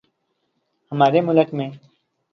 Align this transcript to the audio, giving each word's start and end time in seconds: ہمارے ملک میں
ہمارے 0.91 1.21
ملک 1.21 1.53
میں 1.53 1.69